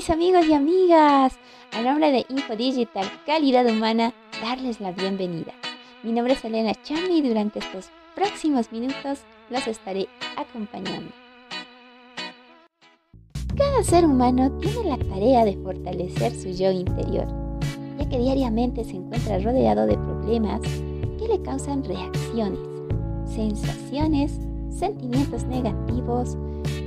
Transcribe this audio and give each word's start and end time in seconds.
mis 0.00 0.08
amigos 0.08 0.46
y 0.46 0.54
amigas. 0.54 1.34
A 1.72 1.82
nombre 1.82 2.10
de 2.10 2.24
Info 2.30 2.56
Digital 2.56 3.04
Calidad 3.26 3.66
Humana, 3.66 4.14
darles 4.40 4.80
la 4.80 4.92
bienvenida. 4.92 5.52
Mi 6.02 6.10
nombre 6.10 6.32
es 6.32 6.42
Elena 6.42 6.72
Chami 6.84 7.18
y 7.18 7.28
durante 7.28 7.58
estos 7.58 7.90
próximos 8.14 8.72
minutos 8.72 9.18
los 9.50 9.66
estaré 9.66 10.08
acompañando. 10.38 11.12
Cada 13.54 13.82
ser 13.82 14.06
humano 14.06 14.50
tiene 14.52 14.88
la 14.88 14.96
tarea 14.96 15.44
de 15.44 15.58
fortalecer 15.58 16.34
su 16.34 16.48
yo 16.48 16.70
interior, 16.70 17.26
ya 17.98 18.08
que 18.08 18.18
diariamente 18.18 18.84
se 18.84 18.96
encuentra 18.96 19.38
rodeado 19.40 19.84
de 19.84 19.98
problemas 19.98 20.62
que 21.18 21.28
le 21.28 21.42
causan 21.42 21.84
reacciones, 21.84 22.58
sensaciones, 23.26 24.32
sentimientos 24.70 25.44
negativos, 25.44 26.38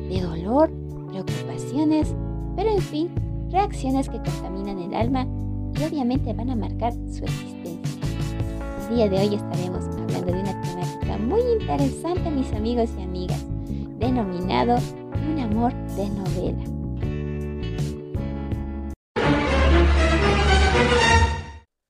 de 0.10 0.20
dolor, 0.20 0.72
preocupaciones, 1.12 2.16
pero 2.56 2.70
en 2.70 2.82
fin, 2.82 3.10
reacciones 3.52 4.10
que 4.10 4.18
contaminan 4.18 4.80
el 4.80 4.94
alma 4.94 5.28
y 5.80 5.84
obviamente 5.84 6.34
van 6.34 6.50
a 6.50 6.56
marcar 6.56 6.94
su 6.94 7.24
existencia. 7.24 8.08
El 8.90 8.96
día 8.96 9.10
de 9.10 9.20
hoy 9.20 9.36
estaremos 9.36 9.86
hablando 9.86 10.32
de 10.32 10.40
una 10.40 10.62
temática 10.62 11.18
muy 11.18 11.42
interesante, 11.60 12.30
mis 12.30 12.52
amigos 12.54 12.90
y 12.98 13.02
amigas, 13.02 13.46
denominado 14.00 14.78
un 15.28 15.40
amor 15.40 15.74
de 15.96 16.10
novela. 16.10 16.64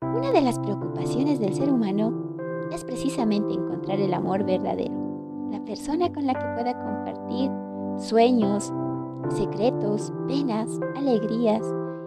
Una 0.01 0.31
de 0.31 0.41
las 0.41 0.59
preocupaciones 0.59 1.39
del 1.39 1.53
ser 1.53 1.69
humano 1.69 2.37
es 2.71 2.83
precisamente 2.83 3.53
encontrar 3.53 3.99
el 3.99 4.13
amor 4.13 4.45
verdadero, 4.45 5.49
la 5.51 5.63
persona 5.65 6.11
con 6.11 6.25
la 6.25 6.33
que 6.33 6.45
pueda 6.55 6.73
compartir 6.73 7.51
sueños, 7.97 8.71
secretos, 9.31 10.13
penas, 10.27 10.69
alegrías, 10.95 11.61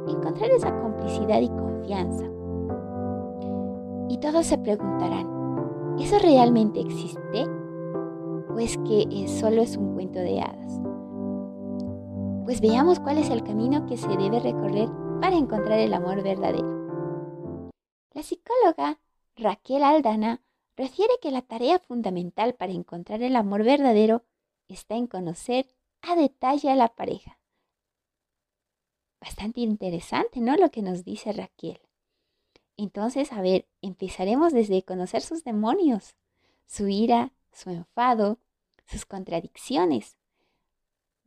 encontrar 0.08 0.50
esa 0.50 0.78
complicidad 0.80 1.40
y 1.40 1.48
confianza. 1.48 2.24
Y 4.08 4.18
todos 4.18 4.46
se 4.46 4.58
preguntarán, 4.58 5.96
¿eso 5.98 6.18
realmente 6.18 6.80
existe? 6.80 7.44
¿O 8.48 8.58
es 8.58 8.78
que 8.78 9.26
solo 9.28 9.62
es 9.62 9.76
un 9.76 9.94
cuento 9.94 10.18
de 10.18 10.40
hadas? 10.40 10.80
Pues 12.44 12.60
veamos 12.60 13.00
cuál 13.00 13.18
es 13.18 13.28
el 13.30 13.42
camino 13.42 13.86
que 13.86 13.96
se 13.96 14.08
debe 14.08 14.38
recorrer 14.40 14.88
para 15.20 15.36
encontrar 15.36 15.80
el 15.80 15.92
amor 15.92 16.22
verdadero. 16.22 17.70
La 18.12 18.22
psicóloga 18.22 18.98
Raquel 19.36 19.82
Aldana 19.82 20.40
refiere 20.76 21.14
que 21.20 21.30
la 21.30 21.42
tarea 21.42 21.78
fundamental 21.78 22.54
para 22.54 22.72
encontrar 22.72 23.22
el 23.22 23.36
amor 23.36 23.64
verdadero 23.64 24.22
está 24.68 24.94
en 24.94 25.06
conocer 25.06 25.66
detalle 26.14 26.70
a 26.70 26.76
la 26.76 26.88
pareja. 26.88 27.38
Bastante 29.20 29.60
interesante, 29.60 30.40
¿no? 30.40 30.56
Lo 30.56 30.70
que 30.70 30.82
nos 30.82 31.04
dice 31.04 31.32
Raquel. 31.32 31.80
Entonces, 32.76 33.32
a 33.32 33.40
ver, 33.40 33.66
empezaremos 33.80 34.52
desde 34.52 34.84
conocer 34.84 35.22
sus 35.22 35.42
demonios, 35.42 36.14
su 36.66 36.88
ira, 36.88 37.32
su 37.52 37.70
enfado, 37.70 38.38
sus 38.86 39.06
contradicciones. 39.06 40.16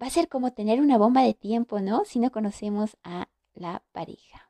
Va 0.01 0.07
a 0.07 0.11
ser 0.11 0.29
como 0.29 0.53
tener 0.53 0.79
una 0.79 0.97
bomba 0.97 1.23
de 1.23 1.33
tiempo, 1.33 1.81
¿no? 1.81 2.05
Si 2.05 2.19
no 2.19 2.31
conocemos 2.31 2.97
a 3.03 3.27
la 3.53 3.83
pareja. 3.91 4.49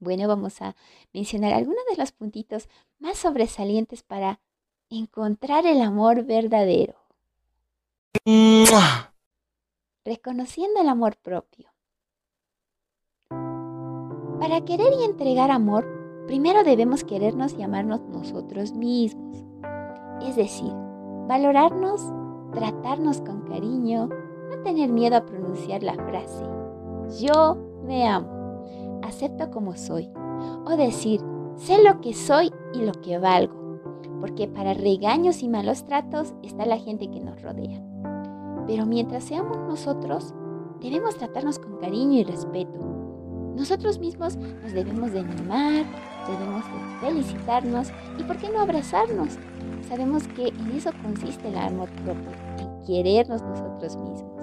Bueno, 0.00 0.26
vamos 0.26 0.60
a 0.60 0.74
mencionar 1.12 1.52
algunos 1.52 1.84
de 1.90 1.96
los 1.96 2.12
puntitos 2.12 2.68
más 2.98 3.18
sobresalientes 3.18 4.02
para 4.02 4.40
encontrar 4.90 5.66
el 5.66 5.80
amor 5.80 6.24
verdadero. 6.24 7.03
Reconociendo 10.02 10.80
el 10.80 10.88
amor 10.88 11.18
propio. 11.18 11.68
Para 13.28 14.64
querer 14.64 14.94
y 14.98 15.04
entregar 15.04 15.50
amor, 15.50 15.86
primero 16.26 16.64
debemos 16.64 17.04
querernos 17.04 17.52
y 17.52 17.62
amarnos 17.62 18.00
nosotros 18.08 18.72
mismos. 18.72 19.44
Es 20.22 20.36
decir, 20.36 20.72
valorarnos, 21.28 22.00
tratarnos 22.54 23.20
con 23.20 23.42
cariño, 23.42 24.08
no 24.08 24.62
tener 24.62 24.90
miedo 24.90 25.16
a 25.18 25.26
pronunciar 25.26 25.82
la 25.82 25.94
frase, 25.94 26.44
yo 27.22 27.58
me 27.84 28.08
amo, 28.08 28.64
acepto 29.02 29.50
como 29.50 29.76
soy, 29.76 30.10
o 30.64 30.76
decir, 30.78 31.20
sé 31.56 31.82
lo 31.82 32.00
que 32.00 32.14
soy 32.14 32.50
y 32.72 32.86
lo 32.86 32.92
que 32.92 33.18
valgo, 33.18 33.80
porque 34.20 34.48
para 34.48 34.72
regaños 34.72 35.42
y 35.42 35.48
malos 35.50 35.84
tratos 35.84 36.32
está 36.42 36.64
la 36.64 36.78
gente 36.78 37.10
que 37.10 37.20
nos 37.20 37.42
rodea. 37.42 37.82
Pero 38.66 38.86
mientras 38.86 39.24
seamos 39.24 39.58
nosotros, 39.58 40.34
debemos 40.80 41.16
tratarnos 41.16 41.58
con 41.58 41.78
cariño 41.78 42.20
y 42.20 42.24
respeto. 42.24 42.78
Nosotros 43.56 43.98
mismos 43.98 44.36
nos 44.36 44.72
debemos 44.72 45.12
de 45.12 45.20
animar, 45.20 45.84
debemos 46.26 46.64
de 46.64 47.06
felicitarnos 47.06 47.92
y 48.18 48.22
por 48.24 48.36
qué 48.38 48.48
no 48.50 48.60
abrazarnos. 48.60 49.38
Sabemos 49.88 50.26
que 50.28 50.48
en 50.48 50.72
eso 50.72 50.90
consiste 51.02 51.48
el 51.48 51.56
amor 51.56 51.88
propio, 52.04 52.30
en 52.58 52.84
querernos 52.86 53.42
nosotros 53.42 53.96
mismos. 53.96 54.34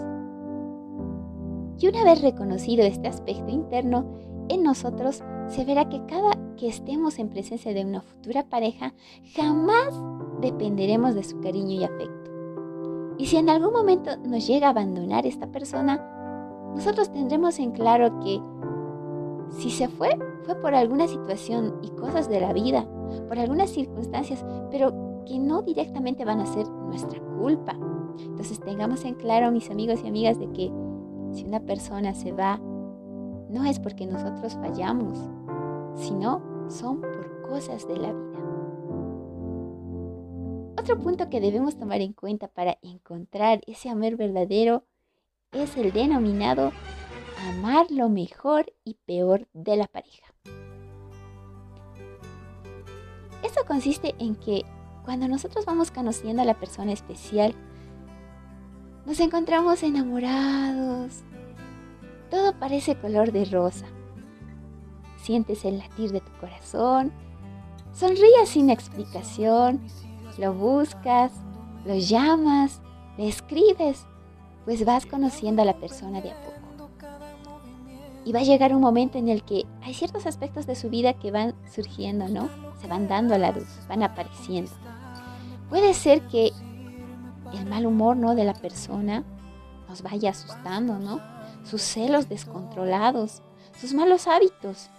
Y 1.79 1.87
una 1.87 2.03
vez 2.03 2.21
reconocido 2.21 2.83
este 2.83 3.07
aspecto 3.07 3.49
interno 3.49 4.05
en 4.49 4.63
nosotros, 4.63 5.23
se 5.47 5.65
verá 5.65 5.89
que 5.89 6.05
cada 6.05 6.31
que 6.55 6.67
estemos 6.67 7.17
en 7.17 7.29
presencia 7.29 7.73
de 7.73 7.83
una 7.83 8.01
futura 8.01 8.43
pareja, 8.43 8.93
jamás 9.35 9.99
dependeremos 10.41 11.15
de 11.15 11.23
su 11.23 11.39
cariño 11.41 11.79
y 11.79 11.83
afecto. 11.83 12.20
Y 13.21 13.27
si 13.27 13.37
en 13.37 13.49
algún 13.49 13.71
momento 13.71 14.17
nos 14.17 14.47
llega 14.47 14.65
a 14.65 14.69
abandonar 14.71 15.27
esta 15.27 15.45
persona, 15.45 16.03
nosotros 16.73 17.11
tendremos 17.11 17.59
en 17.59 17.69
claro 17.69 18.19
que 18.19 18.41
si 19.51 19.69
se 19.69 19.87
fue, 19.89 20.17
fue 20.41 20.55
por 20.55 20.73
alguna 20.73 21.07
situación 21.07 21.75
y 21.83 21.89
cosas 21.91 22.27
de 22.29 22.41
la 22.41 22.51
vida, 22.51 22.83
por 23.27 23.37
algunas 23.37 23.69
circunstancias, 23.69 24.43
pero 24.71 25.21
que 25.27 25.37
no 25.37 25.61
directamente 25.61 26.25
van 26.25 26.39
a 26.39 26.47
ser 26.47 26.67
nuestra 26.67 27.21
culpa. 27.37 27.77
Entonces 28.17 28.59
tengamos 28.59 29.05
en 29.05 29.13
claro, 29.13 29.51
mis 29.51 29.69
amigos 29.69 30.01
y 30.03 30.07
amigas, 30.07 30.39
de 30.39 30.49
que 30.49 30.71
si 31.31 31.45
una 31.45 31.59
persona 31.59 32.15
se 32.15 32.31
va, 32.31 32.59
no 33.49 33.65
es 33.65 33.79
porque 33.79 34.07
nosotros 34.07 34.55
fallamos, 34.55 35.19
sino 35.93 36.41
son 36.69 37.01
por 37.01 37.43
cosas 37.47 37.87
de 37.87 37.97
la 37.97 38.13
vida. 38.13 38.50
Otro 40.81 40.97
punto 40.97 41.29
que 41.29 41.39
debemos 41.39 41.77
tomar 41.77 42.01
en 42.01 42.11
cuenta 42.11 42.47
para 42.47 42.79
encontrar 42.81 43.61
ese 43.67 43.87
amor 43.87 44.17
verdadero 44.17 44.83
es 45.51 45.77
el 45.77 45.93
denominado 45.93 46.71
amar 47.51 47.85
lo 47.91 48.09
mejor 48.09 48.73
y 48.83 48.95
peor 49.05 49.47
de 49.53 49.75
la 49.75 49.85
pareja. 49.85 50.33
Esto 53.43 53.63
consiste 53.67 54.15
en 54.17 54.33
que 54.35 54.63
cuando 55.05 55.27
nosotros 55.27 55.65
vamos 55.65 55.91
conociendo 55.91 56.41
a 56.41 56.45
la 56.45 56.59
persona 56.59 56.93
especial, 56.93 57.53
nos 59.05 59.19
encontramos 59.19 59.83
enamorados. 59.83 61.21
Todo 62.31 62.57
parece 62.57 62.95
color 62.95 63.31
de 63.31 63.45
rosa. 63.45 63.85
Sientes 65.17 65.63
el 65.63 65.77
latir 65.77 66.11
de 66.11 66.21
tu 66.21 66.31
corazón, 66.39 67.11
sonríes 67.93 68.49
sin 68.49 68.71
explicación, 68.71 69.79
lo 70.37 70.53
buscas, 70.53 71.31
lo 71.85 71.95
llamas, 71.95 72.81
le 73.17 73.27
escribes, 73.27 74.05
pues 74.65 74.85
vas 74.85 75.05
conociendo 75.05 75.61
a 75.61 75.65
la 75.65 75.77
persona 75.77 76.21
de 76.21 76.31
a 76.31 76.35
poco. 76.35 76.51
Y 78.23 78.33
va 78.33 78.39
a 78.39 78.43
llegar 78.43 78.75
un 78.75 78.81
momento 78.81 79.17
en 79.17 79.29
el 79.29 79.43
que 79.43 79.65
hay 79.81 79.93
ciertos 79.93 80.27
aspectos 80.27 80.67
de 80.67 80.75
su 80.75 80.89
vida 80.89 81.13
que 81.13 81.31
van 81.31 81.55
surgiendo, 81.73 82.27
¿no? 82.27 82.49
Se 82.79 82.87
van 82.87 83.07
dando 83.07 83.33
a 83.33 83.39
la 83.39 83.51
luz, 83.51 83.67
van 83.89 84.03
apareciendo. 84.03 84.71
Puede 85.69 85.93
ser 85.93 86.21
que 86.27 86.51
el 87.53 87.65
mal 87.65 87.85
humor, 87.85 88.15
¿no? 88.15 88.35
De 88.35 88.43
la 88.43 88.53
persona 88.53 89.23
nos 89.89 90.03
vaya 90.03 90.29
asustando, 90.29 90.99
¿no? 90.99 91.19
Sus 91.63 91.81
celos 91.81 92.29
descontrolados, 92.29 93.41
sus 93.79 93.93
malos 93.93 94.27
hábitos 94.27 94.89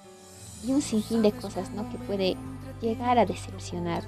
y 0.66 0.72
un 0.72 0.82
sinfín 0.82 1.22
de 1.22 1.32
cosas, 1.32 1.70
¿no? 1.70 1.88
Que 1.90 1.98
puede 1.98 2.36
llegar 2.80 3.18
a 3.18 3.26
decepcionar. 3.26 4.02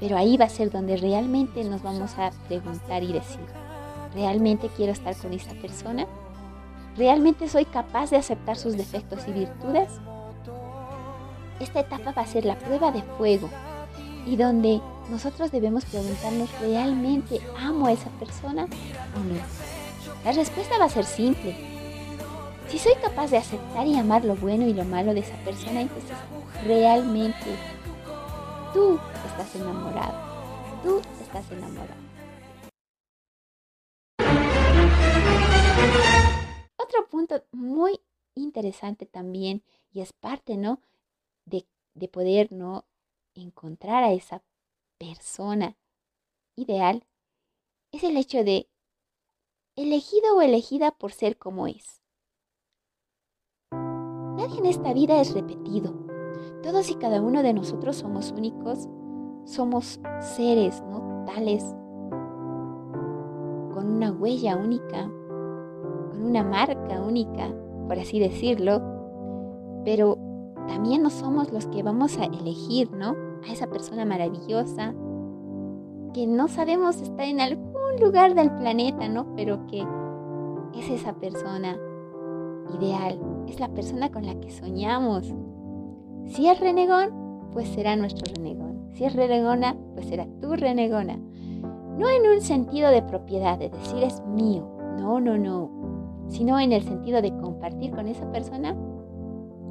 Pero 0.00 0.16
ahí 0.16 0.36
va 0.36 0.44
a 0.44 0.50
ser 0.50 0.70
donde 0.70 0.96
realmente 0.96 1.64
nos 1.64 1.82
vamos 1.82 2.16
a 2.18 2.30
preguntar 2.46 3.02
y 3.02 3.12
decir, 3.12 3.44
¿realmente 4.14 4.70
quiero 4.76 4.92
estar 4.92 5.16
con 5.16 5.32
esta 5.32 5.54
persona? 5.54 6.06
¿Realmente 6.96 7.48
soy 7.48 7.64
capaz 7.64 8.10
de 8.10 8.16
aceptar 8.16 8.56
sus 8.56 8.76
defectos 8.76 9.26
y 9.26 9.32
virtudes? 9.32 9.90
Esta 11.60 11.80
etapa 11.80 12.12
va 12.12 12.22
a 12.22 12.26
ser 12.26 12.44
la 12.44 12.58
prueba 12.58 12.92
de 12.92 13.02
fuego 13.02 13.48
y 14.26 14.36
donde 14.36 14.80
nosotros 15.10 15.50
debemos 15.50 15.84
preguntarnos, 15.84 16.48
¿realmente 16.60 17.40
amo 17.58 17.86
a 17.86 17.92
esa 17.92 18.10
persona 18.10 18.64
o 18.64 19.20
no? 19.20 19.40
La 20.24 20.32
respuesta 20.32 20.78
va 20.78 20.84
a 20.84 20.90
ser 20.90 21.04
simple. 21.04 21.56
Si 22.68 22.78
soy 22.78 22.92
capaz 23.00 23.30
de 23.30 23.38
aceptar 23.38 23.86
y 23.86 23.96
amar 23.96 24.24
lo 24.24 24.36
bueno 24.36 24.66
y 24.66 24.74
lo 24.74 24.84
malo 24.84 25.14
de 25.14 25.20
esa 25.20 25.36
persona, 25.36 25.80
entonces 25.80 26.10
realmente 26.66 27.46
tú 28.72 28.98
estás 29.26 29.54
enamorado. 29.54 30.18
Tú 30.82 31.00
estás 31.20 31.50
enamorado. 31.50 32.00
Otro 36.76 37.08
punto 37.08 37.44
muy 37.52 38.00
interesante 38.34 39.06
también 39.06 39.62
y 39.92 40.00
es 40.00 40.12
parte, 40.12 40.56
¿no? 40.56 40.80
De, 41.44 41.66
de 41.94 42.08
poder, 42.08 42.52
¿no? 42.52 42.84
Encontrar 43.34 44.04
a 44.04 44.12
esa 44.12 44.42
persona 44.98 45.76
ideal 46.56 47.04
es 47.92 48.02
el 48.04 48.16
hecho 48.16 48.44
de 48.44 48.68
elegido 49.76 50.36
o 50.36 50.42
elegida 50.42 50.90
por 50.90 51.12
ser 51.12 51.38
como 51.38 51.66
es. 51.66 52.02
Nadie 53.70 54.58
en 54.58 54.66
esta 54.66 54.92
vida 54.92 55.20
es 55.20 55.32
repetido. 55.34 56.07
Todos 56.62 56.90
y 56.90 56.94
cada 56.96 57.20
uno 57.20 57.42
de 57.42 57.54
nosotros 57.54 57.96
somos 57.96 58.32
únicos, 58.32 58.88
somos 59.44 60.00
seres, 60.20 60.82
¿no? 60.90 61.24
Tales, 61.24 61.64
con 63.72 63.92
una 63.92 64.10
huella 64.10 64.56
única, 64.56 65.10
con 66.10 66.24
una 66.24 66.42
marca 66.42 67.00
única, 67.00 67.54
por 67.86 67.98
así 67.98 68.18
decirlo, 68.18 68.82
pero 69.84 70.18
también 70.66 71.02
no 71.02 71.10
somos 71.10 71.52
los 71.52 71.66
que 71.66 71.82
vamos 71.82 72.18
a 72.18 72.24
elegir, 72.24 72.90
¿no? 72.92 73.14
A 73.48 73.52
esa 73.52 73.68
persona 73.68 74.04
maravillosa, 74.04 74.94
que 76.12 76.26
no 76.26 76.48
sabemos 76.48 77.00
está 77.00 77.24
en 77.24 77.40
algún 77.40 78.00
lugar 78.00 78.34
del 78.34 78.50
planeta, 78.50 79.08
¿no? 79.08 79.34
Pero 79.36 79.66
que 79.66 79.86
es 80.74 80.90
esa 80.90 81.14
persona 81.14 81.78
ideal, 82.78 83.18
es 83.46 83.60
la 83.60 83.68
persona 83.68 84.10
con 84.10 84.26
la 84.26 84.38
que 84.40 84.50
soñamos. 84.50 85.32
Si 86.28 86.46
es 86.46 86.60
renegón, 86.60 87.50
pues 87.52 87.68
será 87.68 87.96
nuestro 87.96 88.32
renegón. 88.34 88.90
Si 88.94 89.04
es 89.04 89.14
renegona, 89.14 89.76
pues 89.94 90.06
será 90.06 90.26
tu 90.40 90.54
renegona. 90.54 91.16
No 91.96 92.08
en 92.08 92.30
un 92.32 92.40
sentido 92.40 92.90
de 92.90 93.02
propiedad, 93.02 93.58
de 93.58 93.70
decir 93.70 94.02
es 94.04 94.22
mío, 94.26 94.68
no, 94.98 95.20
no, 95.20 95.36
no, 95.36 95.70
sino 96.28 96.60
en 96.60 96.72
el 96.72 96.82
sentido 96.82 97.22
de 97.22 97.36
compartir 97.38 97.90
con 97.90 98.06
esa 98.06 98.30
persona 98.30 98.76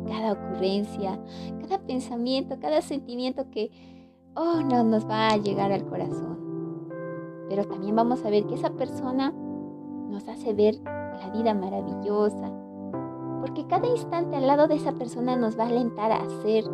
cada 0.07 0.33
ocurrencia, 0.33 1.19
cada 1.62 1.80
pensamiento, 1.80 2.57
cada 2.59 2.81
sentimiento 2.81 3.50
que, 3.51 3.71
oh, 4.36 4.62
no 4.62 4.83
nos 4.83 5.07
va 5.07 5.30
a 5.30 5.38
llegar 5.38 5.71
al 5.71 5.86
corazón. 5.86 6.89
Pero 7.50 7.65
también 7.65 7.95
vamos 7.95 8.25
a 8.25 8.30
ver 8.30 8.45
que 8.45 8.56
esa 8.56 8.71
persona 8.71 9.31
nos 10.09 10.27
hace 10.27 10.54
ver 10.54 10.75
la 10.83 11.30
vida 11.33 11.54
maravillosa, 11.54 12.51
porque 13.48 13.66
cada 13.66 13.88
instante 13.88 14.36
al 14.36 14.46
lado 14.46 14.68
de 14.68 14.76
esa 14.76 14.92
persona 14.92 15.38
nos 15.38 15.58
va 15.58 15.64
a 15.64 15.68
alentar 15.68 16.12
a 16.12 16.28
ser 16.42 16.66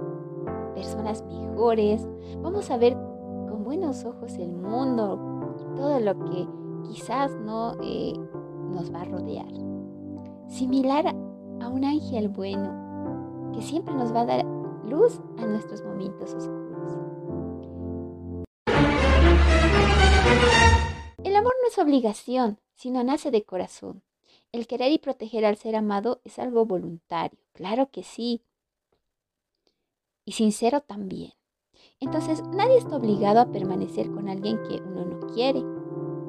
personas 0.73 1.23
mejores, 1.23 2.07
vamos 2.41 2.71
a 2.71 2.77
ver 2.77 2.93
con 2.93 3.63
buenos 3.63 4.03
ojos 4.05 4.33
el 4.39 4.51
mundo 4.53 5.53
y 5.59 5.75
todo 5.75 5.99
lo 5.99 6.17
que 6.25 6.47
quizás 6.87 7.31
no 7.41 7.75
eh, 7.83 8.13
nos 8.71 8.91
va 8.91 9.01
a 9.01 9.05
rodear. 9.05 9.51
Similar 10.47 11.07
a 11.61 11.69
un 11.69 11.85
ángel 11.85 12.29
bueno 12.29 13.51
que 13.53 13.61
siempre 13.61 13.93
nos 13.93 14.11
va 14.11 14.21
a 14.21 14.25
dar 14.25 14.45
luz 14.83 15.21
a 15.37 15.45
nuestros 15.45 15.83
momentos 15.83 16.33
oscuros. 16.33 16.97
El 21.23 21.35
amor 21.35 21.53
no 21.61 21.67
es 21.67 21.77
obligación, 21.77 22.59
sino 22.73 23.03
nace 23.03 23.29
de 23.29 23.43
corazón. 23.43 24.01
El 24.53 24.67
querer 24.67 24.91
y 24.91 24.99
proteger 24.99 25.45
al 25.45 25.57
ser 25.57 25.75
amado 25.75 26.21
es 26.23 26.37
algo 26.37 26.63
voluntario, 26.63 27.39
claro 27.53 27.89
que 27.89 28.03
sí. 28.03 28.43
Y 30.25 30.33
sincero 30.33 30.81
también. 30.81 31.31
Entonces, 31.99 32.43
nadie 32.53 32.77
está 32.77 32.97
obligado 32.97 33.39
a 33.39 33.51
permanecer 33.51 34.11
con 34.11 34.29
alguien 34.29 34.61
que 34.61 34.75
uno 34.75 35.05
no 35.05 35.27
quiere. 35.33 35.63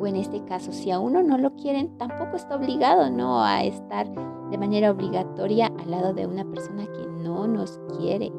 O 0.00 0.06
en 0.06 0.17
este 0.17 0.43
caso, 0.47 0.73
si 0.73 0.91
a 0.91 0.99
uno 1.00 1.23
no 1.23 1.37
lo 1.37 1.55
quieren, 1.55 1.99
tampoco 1.99 2.37
está 2.37 2.56
obligado 2.56 3.11
no 3.11 3.44
a 3.44 3.62
estar 3.62 4.09
de 4.50 4.56
manera 4.56 4.91
obligatoria 4.91 5.67
al 5.67 5.91
lado 5.91 6.15
de 6.15 6.26
una 6.26 6.47
persona 6.50 6.87
que 6.87 7.06
no 7.06 7.47
nos 7.47 7.79
quiere. 7.99 8.32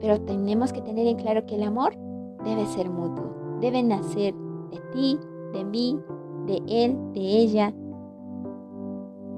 Pero 0.00 0.20
tenemos 0.22 0.72
que 0.72 0.82
tener 0.82 1.06
en 1.06 1.18
claro 1.18 1.46
que 1.46 1.54
el 1.54 1.62
amor 1.62 1.96
debe 2.44 2.66
ser 2.66 2.90
mutuo, 2.90 3.58
debe 3.60 3.80
nacer 3.84 4.34
de 4.72 4.80
ti, 4.92 5.20
de 5.52 5.64
mí, 5.64 6.00
de 6.46 6.62
él, 6.66 6.98
de 7.12 7.20
ella, 7.20 7.72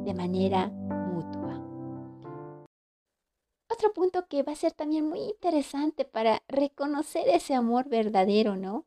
de 0.05 0.15
manera 0.15 0.69
mutua. 0.69 1.61
Otro 3.71 3.93
punto 3.93 4.27
que 4.29 4.43
va 4.43 4.53
a 4.53 4.57
ser 4.57 4.73
también 4.73 5.09
muy 5.09 5.21
interesante 5.21 6.05
para 6.05 6.43
reconocer 6.49 7.29
ese 7.29 7.55
amor 7.55 7.89
verdadero, 7.89 8.57
¿no? 8.57 8.85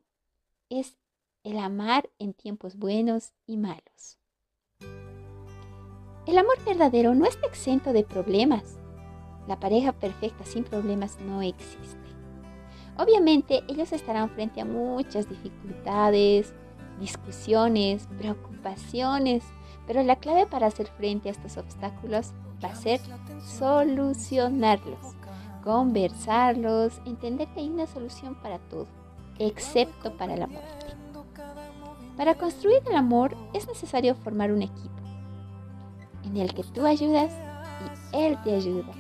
Es 0.69 0.98
el 1.44 1.60
amar 1.60 2.10
en 2.19 2.34
tiempos 2.34 2.78
buenos 2.78 3.34
y 3.46 3.58
malos. 3.58 4.19
El 6.28 6.38
amor 6.38 6.64
verdadero 6.66 7.16
no 7.16 7.25
está 7.25 7.48
exento 7.48 7.94
de 7.94 8.04
problemas. 8.04 8.78
La 9.48 9.60
pareja 9.60 9.94
perfecta 9.94 10.44
sin 10.46 10.66
problemas 10.66 11.19
no 11.22 11.42
existe. 11.42 11.98
Obviamente 12.98 13.64
ellos 13.68 13.94
estarán 13.94 14.30
frente 14.31 14.60
a 14.60 14.66
muchas 14.66 15.30
dificultades, 15.30 16.54
discusiones, 17.00 18.08
preocupaciones, 18.18 19.44
pero 19.88 20.04
la 20.04 20.18
clave 20.18 20.45
para 20.45 20.68
hacer 20.68 20.88
frente 20.88 21.30
a 21.30 21.31
estos 21.31 21.57
obstáculos 21.57 22.34
va 22.63 22.69
a 22.69 22.75
ser 22.75 23.00
solucionarlos, 23.42 25.00
conversarlos, 25.63 27.01
entender 27.06 27.48
que 27.54 27.62
hay 27.62 27.69
una 27.69 27.88
solución 27.88 28.36
para 28.42 28.60
todo, 28.60 28.88
excepto 29.39 30.16
para 30.18 30.36
la 30.36 30.48
muerte. 30.48 30.86
Para 32.18 32.36
construir 32.36 32.81
el 32.88 32.95
amor 32.95 33.36
es 33.54 33.68
necesario 33.68 34.13
formar 34.16 34.51
un 34.51 34.63
equipo 34.63 34.92
en 36.25 36.36
el 36.36 36.54
que 36.54 36.63
tú 36.63 36.86
ayudas 36.86 37.31
y 38.12 38.18
él 38.18 38.38
te 38.44 38.56
ayuda. 38.56 38.92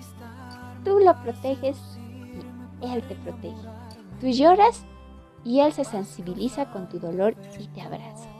Tú 0.85 0.99
lo 0.99 1.21
proteges 1.21 1.77
y 2.81 2.85
él 2.85 3.03
te 3.03 3.15
protege. 3.15 3.55
Tú 4.21 4.27
lloras 4.27 4.85
y 5.43 5.59
él 5.59 5.73
se 5.73 5.83
sensibiliza 5.83 6.71
con 6.71 6.87
tu 6.87 6.99
dolor 6.99 7.35
y 7.59 7.67
te 7.67 7.81
abraza 7.81 8.36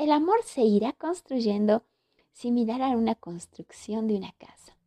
el 0.00 0.12
amor 0.12 0.36
se 0.44 0.62
irá 0.62 0.94
construyendo 0.94 1.82
similar 2.32 2.80
a 2.80 2.96
una 2.96 3.14
construcción 3.16 4.06
de 4.06 4.16
una 4.16 4.32
casa. 4.32 4.78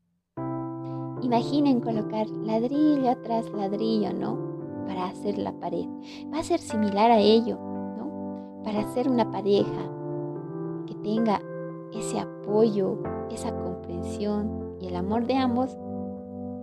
Imaginen 1.21 1.81
colocar 1.81 2.27
ladrillo 2.27 3.15
tras 3.21 3.48
ladrillo, 3.51 4.12
¿no? 4.12 4.39
Para 4.88 5.06
hacer 5.06 5.38
la 5.38 5.51
pared. 5.60 5.86
Va 6.33 6.39
a 6.39 6.44
ser 6.44 6.60
similar 6.60 7.12
a 7.12 7.19
ello, 7.19 7.60
¿no? 7.60 8.63
Para 8.63 8.80
hacer 8.80 9.07
una 9.07 9.30
pareja 9.30 9.88
que 10.88 10.95
tenga 10.95 11.40
ese 11.94 12.19
apoyo, 12.19 12.97
esa 13.30 13.56
comprensión 13.56 14.78
y 14.81 14.88
el 14.88 14.95
amor 14.95 15.28
de 15.28 15.35
ambos, 15.35 15.78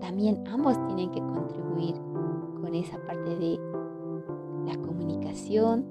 también 0.00 0.44
ambos 0.48 0.74
tienen 0.88 1.12
que 1.12 1.20
contribuir 1.20 1.94
con 2.60 2.74
esa 2.74 2.98
parte 3.06 3.36
de 3.36 3.60
la 4.66 4.76
comunicación, 4.82 5.86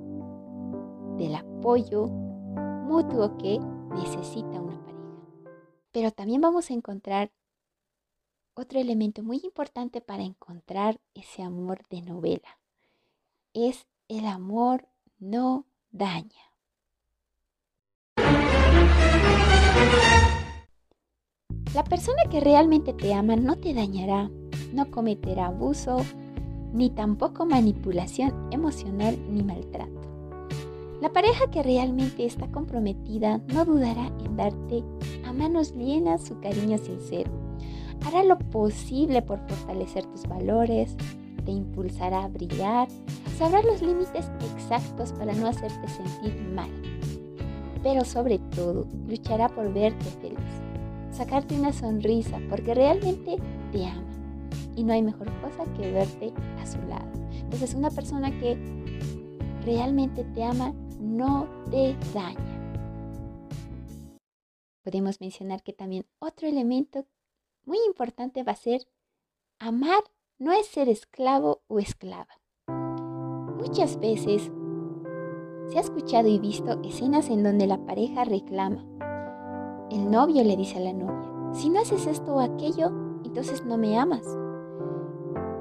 del 1.16 1.36
apoyo 1.36 2.29
mutuo 2.90 3.38
que 3.38 3.60
necesita 3.94 4.60
una 4.60 4.84
pareja. 4.84 5.00
Pero 5.92 6.12
también 6.12 6.42
vamos 6.42 6.72
a 6.72 6.74
encontrar 6.74 7.32
otro 8.56 8.80
elemento 8.80 9.22
muy 9.22 9.40
importante 9.44 10.02
para 10.02 10.24
encontrar 10.24 11.00
ese 11.14 11.44
amor 11.44 11.86
de 11.90 12.02
novela. 12.02 12.60
Es 13.54 13.88
el 14.08 14.26
amor 14.26 14.88
no 15.20 15.66
daña. 15.92 16.50
La 21.76 21.84
persona 21.84 22.24
que 22.32 22.40
realmente 22.40 22.94
te 22.94 23.14
ama 23.14 23.36
no 23.36 23.56
te 23.56 23.76
dañará, 23.76 24.32
no 24.74 24.90
cometerá 24.90 25.46
abuso, 25.46 26.04
ni 26.74 26.90
tampoco 26.90 27.46
manipulación 27.46 28.52
emocional 28.52 29.16
ni 29.32 29.44
maltrato. 29.44 29.99
La 31.02 31.14
pareja 31.14 31.50
que 31.50 31.64
realmente 31.64 32.26
está 32.26 32.48
comprometida 32.52 33.40
no 33.54 33.64
dudará 33.64 34.12
en 34.26 34.36
darte 34.36 34.84
a 35.26 35.32
manos 35.32 35.74
llenas 35.74 36.26
su 36.26 36.38
cariño 36.42 36.78
sincero. 36.78 37.32
Hará 38.06 38.24
lo 38.24 38.38
posible 38.38 39.22
por 39.22 39.40
fortalecer 39.48 40.06
tus 40.08 40.24
valores, 40.28 40.98
te 41.46 41.52
impulsará 41.52 42.26
a 42.26 42.28
brillar, 42.28 42.90
sabrá 43.38 43.62
los 43.64 43.82
límites 43.82 44.30
exactos 44.56 45.14
para 45.14 45.34
no 45.34 45.48
hacerte 45.48 45.88
sentir 45.88 46.36
mal. 46.54 46.70
Pero 47.82 48.04
sobre 48.04 48.40
todo, 48.54 48.86
luchará 49.08 49.48
por 49.48 49.74
verte 49.74 50.04
feliz, 50.22 50.38
sacarte 51.12 51.56
una 51.58 51.72
sonrisa 51.72 52.40
porque 52.50 52.74
realmente 52.74 53.38
te 53.72 53.86
ama. 53.86 54.04
Y 54.76 54.84
no 54.84 54.92
hay 54.92 55.02
mejor 55.02 55.32
cosa 55.40 55.64
que 55.76 55.92
verte 55.92 56.34
a 56.62 56.66
su 56.66 56.78
lado. 56.90 57.08
Entonces 57.32 57.74
una 57.74 57.90
persona 57.90 58.32
que 58.38 58.58
realmente 59.66 60.26
te 60.36 60.44
ama 60.44 60.74
no 61.00 61.48
te 61.72 61.96
daña. 62.14 62.60
Podemos 64.84 65.22
mencionar 65.22 65.64
que 65.64 65.74
también 65.74 66.06
otro 66.20 66.48
elemento 66.48 67.06
muy 67.66 67.78
importante 67.88 68.44
va 68.44 68.54
a 68.54 68.56
ser 68.56 68.88
amar 69.60 70.04
no 70.38 70.54
es 70.54 70.68
ser 70.68 70.88
esclavo 70.88 71.62
o 71.68 71.80
esclava. 71.80 72.40
Muchas 73.58 74.00
veces 74.00 74.52
se 75.68 75.78
ha 75.78 75.82
escuchado 75.82 76.28
y 76.28 76.40
visto 76.40 76.82
escenas 76.84 77.30
en 77.30 77.44
donde 77.44 77.68
la 77.68 77.86
pareja 77.86 78.24
reclama, 78.24 78.86
el 79.92 80.10
novio 80.10 80.44
le 80.44 80.56
dice 80.56 80.78
a 80.78 80.82
la 80.82 80.94
novia, 80.94 81.54
si 81.54 81.70
no 81.70 81.82
haces 81.82 82.08
esto 82.08 82.36
o 82.36 82.40
aquello, 82.40 82.88
entonces 83.26 83.66
no 83.66 83.78
me 83.78 83.98
amas. 83.98 84.24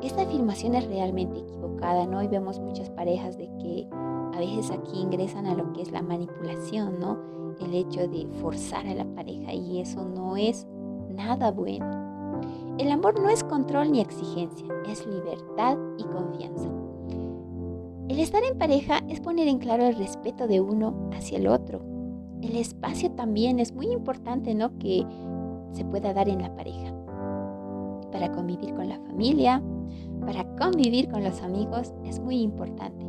Esta 0.01 0.23
afirmación 0.23 0.75
es 0.75 0.87
realmente 0.87 1.41
equivocada, 1.41 2.07
¿no? 2.07 2.23
Y 2.23 2.29
vemos 2.29 2.61
muchas 2.61 2.89
parejas 2.91 3.37
de 3.37 3.51
que 3.59 3.89
a 4.35 4.39
veces 4.39 4.71
aquí 4.71 5.01
ingresan 5.01 5.47
a 5.47 5.55
lo 5.55 5.73
que 5.73 5.83
es 5.83 5.93
la 5.93 6.03
manipulación, 6.03 7.01
¿no? 7.01 7.19
El 7.61 7.75
hecho 7.75 8.07
de 8.07 8.27
forzar 8.41 8.87
a 8.87 8.95
la 8.95 9.05
pareja 9.05 9.53
y 9.53 9.81
eso 9.81 10.05
no 10.05 10.37
es 10.37 10.67
nada 11.11 11.51
bueno. 11.51 11.87
El 12.79 12.93
amor 12.93 13.21
no 13.21 13.29
es 13.29 13.43
control 13.43 13.91
ni 13.91 14.01
exigencia, 14.01 14.67
es 14.87 15.07
libertad 15.07 15.77
y 15.99 16.05
confianza. 16.05 16.69
El 18.09 18.21
estar 18.21 18.43
en 18.45 18.57
pareja 18.57 19.01
es 19.09 19.21
poner 19.21 19.49
en 19.49 19.59
claro 19.59 19.85
el 19.85 19.97
respeto 19.97 20.47
de 20.47 20.61
uno 20.61 21.11
hacia 21.13 21.39
el 21.39 21.49
otro. 21.49 21.81
El 22.41 22.57
espacio 22.57 23.11
también 23.11 23.59
es 23.59 23.75
muy 23.75 23.87
importante, 23.87 24.55
¿no? 24.55 24.79
Que 24.79 25.05
se 25.73 25.85
pueda 25.85 26.15
dar 26.15 26.29
en 26.29 26.41
la 26.41 26.55
pareja. 26.55 26.95
Para 28.13 28.31
convivir 28.33 28.75
con 28.75 28.89
la 28.89 28.99
familia, 29.01 29.61
para 30.25 30.45
convivir 30.57 31.09
con 31.11 31.25
los 31.25 31.43
amigos 31.43 31.93
es 32.05 32.21
muy 32.21 32.41
importante 32.41 33.05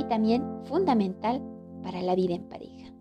y 0.00 0.04
también 0.04 0.42
fundamental 0.64 1.42
para 1.82 2.00
la 2.02 2.14
vida 2.14 2.34
en 2.34 2.48
pareja. 2.48 2.92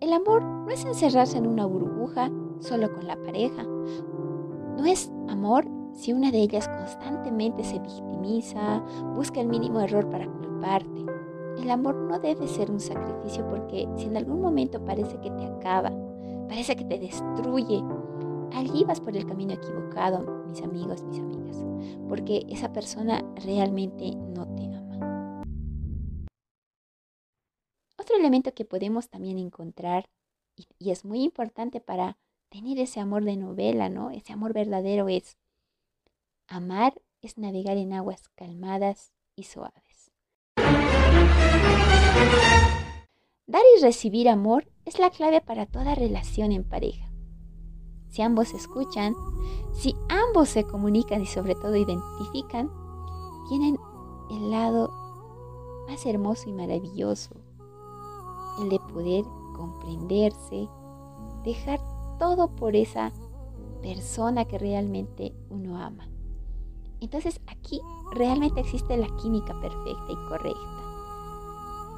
El 0.00 0.12
amor 0.12 0.42
no 0.42 0.70
es 0.70 0.84
encerrarse 0.84 1.38
en 1.38 1.46
una 1.46 1.64
burbuja 1.64 2.30
solo 2.60 2.92
con 2.92 3.06
la 3.06 3.16
pareja. 3.16 3.62
No 3.62 4.84
es 4.84 5.10
amor 5.28 5.66
si 5.94 6.12
una 6.12 6.30
de 6.30 6.42
ellas 6.42 6.68
constantemente 6.68 7.64
se 7.64 7.78
victimiza, 7.78 8.82
busca 9.14 9.40
el 9.40 9.48
mínimo 9.48 9.80
error 9.80 10.10
para 10.10 10.26
culparte. 10.26 11.06
El 11.58 11.70
amor 11.70 11.96
no 11.96 12.18
debe 12.18 12.46
ser 12.46 12.70
un 12.70 12.80
sacrificio 12.80 13.48
porque 13.48 13.88
si 13.96 14.04
en 14.04 14.18
algún 14.18 14.42
momento 14.42 14.84
parece 14.84 15.18
que 15.20 15.30
te 15.30 15.46
acaba, 15.46 15.90
parece 16.48 16.76
que 16.76 16.84
te 16.84 16.98
destruye, 16.98 17.82
allí 18.52 18.84
vas 18.84 19.00
por 19.00 19.16
el 19.16 19.24
camino 19.24 19.54
equivocado, 19.54 20.44
mis 20.48 20.62
amigos, 20.62 21.02
mis 21.04 21.18
amigas, 21.18 21.64
porque 22.08 22.44
esa 22.50 22.72
persona 22.72 23.24
realmente 23.44 24.14
no 24.34 24.45
Elemento 28.18 28.54
que 28.54 28.64
podemos 28.64 29.08
también 29.08 29.38
encontrar, 29.38 30.08
y, 30.56 30.90
es 30.90 31.04
muy 31.04 31.22
importante 31.22 31.80
para 31.80 32.16
tener 32.48 32.78
ese 32.78 33.00
amor 33.00 33.24
de 33.24 33.36
novela, 33.36 33.88
¿no? 33.88 34.10
Ese 34.10 34.32
amor 34.32 34.52
verdadero 34.52 35.08
es 35.08 35.36
amar 36.48 36.94
es 37.22 37.38
navegar 37.38 37.76
en 37.76 37.92
aguas 37.92 38.28
calmadas 38.36 39.12
y 39.34 39.44
suaves. 39.44 40.12
Dar 43.46 43.62
y 43.76 43.82
recibir 43.82 44.28
amor 44.28 44.68
es 44.84 44.98
la 44.98 45.10
clave 45.10 45.40
para 45.40 45.66
toda 45.66 45.94
relación 45.94 46.52
en 46.52 46.64
pareja. 46.64 47.10
Si 48.08 48.22
ambos 48.22 48.54
escuchan, 48.54 49.14
si 49.72 49.94
ambos 50.08 50.48
se 50.48 50.64
comunican 50.64 51.20
y 51.22 51.26
sobre 51.26 51.54
todo 51.54 51.76
identifican, 51.76 52.70
tienen 53.48 53.76
el 54.30 54.50
lado 54.50 54.90
más 55.88 56.06
hermoso 56.06 56.48
y 56.48 56.52
maravilloso, 56.52 57.45
el 58.60 58.68
de 58.68 58.78
poder 58.80 59.24
comprenderse, 59.54 60.68
dejar 61.44 61.80
todo 62.18 62.48
por 62.48 62.76
esa 62.76 63.12
persona 63.82 64.44
que 64.44 64.58
realmente 64.58 65.34
uno 65.50 65.78
ama. 65.78 66.08
Entonces 67.00 67.40
aquí 67.46 67.80
realmente 68.12 68.60
existe 68.60 68.96
la 68.96 69.08
química 69.16 69.58
perfecta 69.60 70.06
y 70.12 70.28
correcta. 70.28 70.86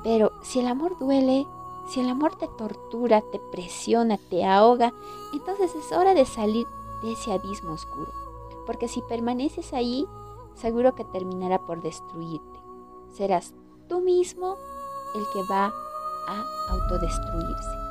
Pero 0.03 0.33
si 0.43 0.61
el 0.61 0.67
amor 0.67 0.99
duele, 0.99 1.47
si 1.89 2.01
el 2.01 2.09
amor 2.09 2.37
te 2.37 2.49
tortura, 2.59 3.23
te 3.33 3.41
presiona, 3.51 4.19
te 4.31 4.45
ahoga, 4.45 4.93
entonces 5.33 5.75
es 5.75 5.93
hora 5.93 6.15
de 6.15 6.25
salir 6.25 6.67
de 7.03 7.13
ese 7.13 7.33
abismo 7.33 7.73
oscuro. 7.73 8.13
Porque 8.67 8.89
si 8.89 9.01
permaneces 9.03 9.73
ahí, 9.73 10.07
seguro 10.55 10.95
que 10.95 11.05
terminará 11.05 11.65
por 11.65 11.81
destruirte. 11.81 12.59
Serás 13.11 13.55
tú 13.89 14.01
mismo 14.01 14.57
el 15.15 15.25
que 15.33 15.43
va 15.51 15.67
a 15.67 15.73
autodestruirse. 16.71 17.89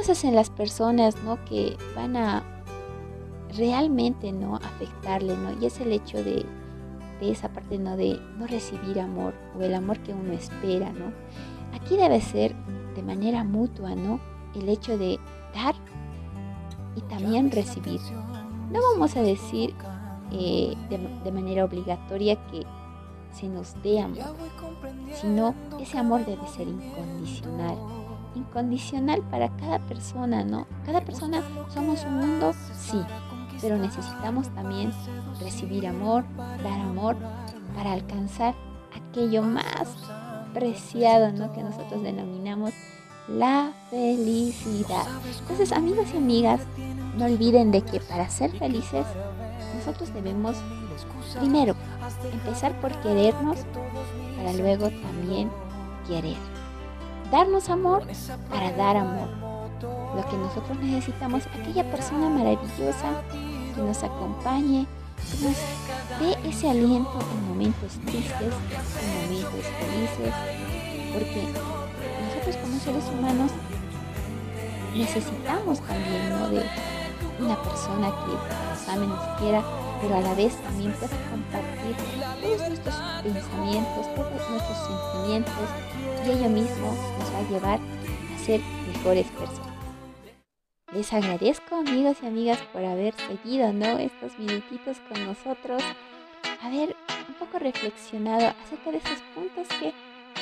cosas 0.00 0.24
en 0.24 0.34
las 0.34 0.50
personas, 0.50 1.16
¿no? 1.24 1.44
Que 1.44 1.76
van 1.94 2.16
a 2.16 2.42
realmente, 3.56 4.32
¿no? 4.32 4.56
Afectarle, 4.56 5.36
¿no? 5.36 5.60
Y 5.60 5.66
es 5.66 5.80
el 5.80 5.92
hecho 5.92 6.22
de, 6.24 6.46
de 7.20 7.30
esa 7.30 7.52
parte, 7.52 7.78
¿no? 7.78 7.96
De 7.96 8.18
no 8.38 8.46
recibir 8.46 9.00
amor 9.00 9.34
o 9.58 9.62
el 9.62 9.74
amor 9.74 9.98
que 9.98 10.12
uno 10.12 10.32
espera, 10.32 10.90
¿no? 10.92 11.12
Aquí 11.74 11.96
debe 11.96 12.20
ser 12.20 12.54
de 12.94 13.02
manera 13.02 13.44
mutua, 13.44 13.94
¿no? 13.94 14.20
El 14.54 14.68
hecho 14.68 14.96
de 14.96 15.18
dar 15.54 15.74
y 16.96 17.00
también 17.02 17.50
recibir. 17.50 18.00
No 18.70 18.80
vamos 18.92 19.16
a 19.16 19.22
decir 19.22 19.74
eh, 20.32 20.74
de, 20.88 20.98
de 21.24 21.32
manera 21.32 21.64
obligatoria 21.64 22.36
que 22.46 22.64
se 23.32 23.48
nos 23.48 23.80
dé 23.82 24.00
amor, 24.00 24.36
sino 25.20 25.54
ese 25.78 25.98
amor 25.98 26.24
debe 26.24 26.46
ser 26.48 26.68
incondicional 26.68 27.76
incondicional 28.34 29.22
para 29.22 29.48
cada 29.56 29.78
persona, 29.80 30.44
¿no? 30.44 30.66
Cada 30.86 31.00
persona 31.00 31.42
somos 31.72 32.04
un 32.04 32.18
mundo, 32.18 32.52
sí, 32.78 33.00
pero 33.60 33.76
necesitamos 33.76 34.48
también 34.50 34.92
recibir 35.40 35.86
amor, 35.86 36.24
dar 36.62 36.80
amor 36.80 37.16
para 37.74 37.92
alcanzar 37.92 38.54
aquello 38.94 39.42
más 39.42 39.88
preciado, 40.54 41.32
¿no? 41.32 41.52
Que 41.52 41.62
nosotros 41.62 42.02
denominamos 42.02 42.72
la 43.28 43.72
felicidad. 43.90 45.06
Entonces, 45.40 45.72
amigos 45.72 46.08
y 46.12 46.16
amigas, 46.16 46.60
no 47.16 47.26
olviden 47.26 47.70
de 47.70 47.82
que 47.82 48.00
para 48.00 48.28
ser 48.28 48.50
felices, 48.52 49.06
nosotros 49.76 50.12
debemos 50.12 50.56
primero 51.38 51.74
empezar 52.32 52.78
por 52.80 52.92
querernos 53.00 53.58
para 54.36 54.52
luego 54.52 54.90
también 54.90 55.50
querer 56.06 56.36
darnos 57.30 57.68
amor 57.68 58.04
para 58.48 58.72
dar 58.72 58.96
amor. 58.96 59.28
Lo 60.14 60.28
que 60.28 60.36
nosotros 60.36 60.78
necesitamos, 60.80 61.46
aquella 61.46 61.88
persona 61.90 62.28
maravillosa 62.28 63.22
que 63.74 63.80
nos 63.80 64.02
acompañe, 64.02 64.86
que 65.16 65.46
nos 65.46 65.56
dé 66.20 66.48
ese 66.48 66.68
aliento 66.68 67.18
en 67.32 67.48
momentos 67.48 67.92
tristes, 68.04 68.54
en 69.00 69.30
momentos 69.30 69.64
felices, 69.78 70.34
porque 71.12 71.44
nosotros 72.26 72.56
como 72.56 72.78
seres 72.80 73.04
humanos 73.16 73.52
necesitamos 74.94 75.80
también 75.80 76.50
de 76.50 76.99
una 77.40 77.60
persona 77.62 78.08
que 78.08 78.32
nos 78.70 78.88
ame, 78.88 79.06
nos 79.06 79.40
quiera, 79.40 79.62
pero 80.00 80.16
a 80.16 80.20
la 80.20 80.34
vez 80.34 80.54
también 80.62 80.92
pueda 80.92 81.16
compartir 81.30 81.96
todos 82.40 82.68
nuestros 82.68 82.94
pensamientos, 83.22 84.14
todos 84.14 84.50
nuestros 84.50 84.78
sentimientos 84.78 85.54
y 86.26 86.30
ello 86.30 86.48
mismo 86.48 86.94
nos 87.18 87.34
va 87.34 87.38
a 87.38 87.50
llevar 87.50 87.78
a 87.78 88.44
ser 88.44 88.60
mejores 88.92 89.26
personas. 89.28 89.70
Les 90.92 91.12
agradezco 91.12 91.76
amigos 91.76 92.16
y 92.22 92.26
amigas 92.26 92.58
por 92.72 92.84
haber 92.84 93.14
seguido 93.14 93.72
¿no? 93.72 93.98
estos 93.98 94.36
minutitos 94.38 94.98
con 95.08 95.24
nosotros, 95.24 95.82
haber 96.62 96.96
un 97.28 97.34
poco 97.34 97.58
reflexionado 97.58 98.48
acerca 98.64 98.90
de 98.90 98.98
esos 98.98 99.20
puntos 99.34 99.68
que 99.78 99.94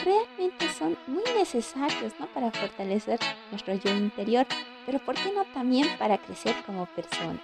realmente 0.05 0.73
son 0.73 0.97
muy 1.07 1.25
necesarios 1.37 2.14
¿no? 2.19 2.26
para 2.28 2.50
fortalecer 2.50 3.21
nuestro 3.50 3.75
yo 3.75 3.90
interior, 3.90 4.47
pero 4.88 5.00
¿por 5.00 5.16
qué 5.16 5.30
no 5.35 5.45
también 5.52 5.87
para 5.99 6.16
crecer 6.16 6.57
como 6.64 6.87
personas? 6.87 7.42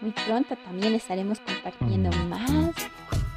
Muy 0.00 0.12
pronto 0.12 0.54
también 0.64 0.94
estaremos 0.94 1.40
compartiendo 1.40 2.16
más 2.28 2.70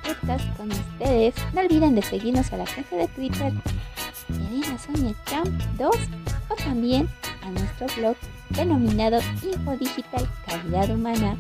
podcasts 0.04 0.48
con 0.56 0.72
ustedes. 0.72 1.34
No 1.56 1.62
olviden 1.62 1.96
de 1.96 2.04
seguirnos 2.04 2.54
a 2.54 2.58
la 2.58 2.66
cuenta 2.66 2.98
de 2.98 3.08
Twitter 3.08 3.52
Elena 4.30 4.78
Sonia 4.78 5.16
Champ 5.26 5.48
2 5.80 5.90
o 6.50 6.56
también 6.56 7.10
a 7.42 7.50
nuestro 7.50 7.88
blog 7.98 8.16
denominado 8.52 9.20
Infodigital 9.42 10.30
Calidad 10.46 10.92
Humana 10.92 11.36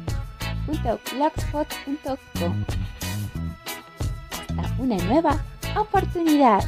Hasta 4.47 4.75
una 4.79 4.97
nueva 4.97 5.39
oportunidad. 5.77 6.63